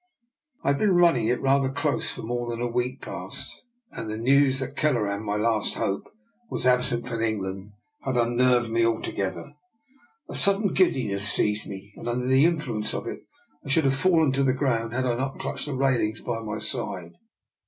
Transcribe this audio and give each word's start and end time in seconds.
"I 0.63 0.69
had 0.69 0.79
been 0.79 0.95
running 0.95 1.27
it 1.27 1.43
rather 1.43 1.69
close 1.69 2.09
for 2.09 2.23
more 2.23 2.49
than 2.49 2.59
a 2.59 2.65
week 2.65 3.01
past, 3.03 3.53
and 3.91 4.09
the 4.09 4.17
news 4.17 4.57
that 4.57 4.75
Kelleran, 4.75 5.23
my 5.23 5.35
last 5.35 5.75
hope, 5.75 6.09
was 6.49 6.65
absent 6.65 7.07
from 7.07 7.21
Eng 7.21 7.39
land 7.41 7.71
had 8.03 8.17
unnerved 8.17 8.71
me 8.71 8.83
altogether. 8.83 9.53
A 10.27 10.35
sudden 10.35 10.73
giddiness 10.73 11.31
seized 11.31 11.67
me, 11.67 11.93
and 11.97 12.07
under 12.09 12.25
the 12.25 12.45
influence 12.45 12.95
of 12.95 13.05
it 13.05 13.19
I 13.63 13.69
should 13.69 13.83
have 13.83 13.93
fallen 13.95 14.31
to 14.31 14.43
the 14.43 14.53
ground 14.53 14.91
had 14.91 15.05
I 15.05 15.13
not 15.13 15.37
clutched 15.37 15.67
at 15.67 15.73
the 15.73 15.77
railings 15.77 16.19
by 16.21 16.39
my 16.39 16.57
side. 16.57 17.11